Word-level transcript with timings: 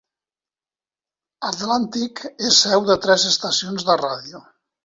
Atlantic 1.51 2.23
és 2.49 2.57
seu 2.65 2.89
de 2.91 2.99
tres 3.07 3.29
estacions 3.33 3.91
de 3.93 4.01
ràdio. 4.07 4.47